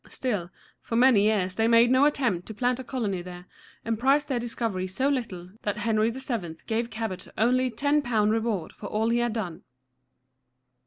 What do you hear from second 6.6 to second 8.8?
gave Cabot only £10 reward